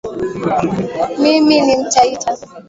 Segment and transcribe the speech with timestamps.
[1.21, 2.37] Mimi ni mtaita